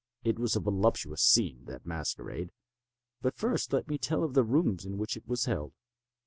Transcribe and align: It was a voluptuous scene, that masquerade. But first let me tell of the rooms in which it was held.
It 0.23 0.39
was 0.39 0.55
a 0.55 0.59
voluptuous 0.59 1.21
scene, 1.21 1.65
that 1.65 1.85
masquerade. 1.85 2.49
But 3.21 3.37
first 3.37 3.71
let 3.71 3.87
me 3.87 3.99
tell 3.99 4.23
of 4.23 4.33
the 4.33 4.41
rooms 4.43 4.83
in 4.83 4.97
which 4.97 5.15
it 5.15 5.27
was 5.27 5.45
held. 5.45 5.73